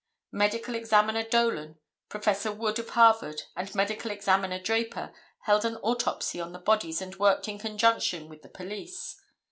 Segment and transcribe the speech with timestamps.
[0.31, 1.77] Medical Examiner Dolan,
[2.09, 2.43] Prof.
[2.57, 7.47] Wood of Harvard and Medical Examiner Draper held an autopsy on the bodies and worked
[7.47, 9.21] in conjunction with the police.